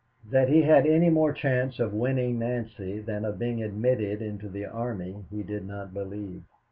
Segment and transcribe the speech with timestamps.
[0.31, 4.65] That he had any more chance of winning Nancy than of being admitted into the
[4.65, 6.41] army, he did not believe.